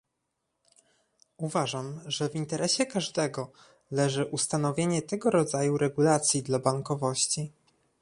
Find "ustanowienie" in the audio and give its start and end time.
4.25-5.01